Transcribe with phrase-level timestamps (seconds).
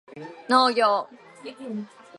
[0.49, 1.07] 農業